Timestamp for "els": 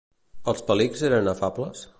0.53-0.65